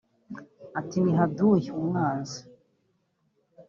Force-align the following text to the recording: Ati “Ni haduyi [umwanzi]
Ati 0.79 0.97
“Ni 1.01 1.13
haduyi 1.19 1.69
[umwanzi] 1.79 2.39